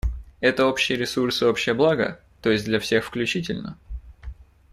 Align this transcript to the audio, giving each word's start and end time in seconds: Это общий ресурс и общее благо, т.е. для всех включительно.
Это 0.39 0.65
общий 0.65 0.95
ресурс 0.95 1.43
и 1.43 1.45
общее 1.45 1.75
благо, 1.75 2.19
т.е. 2.41 2.57
для 2.57 2.79
всех 2.79 3.05
включительно. 3.05 3.77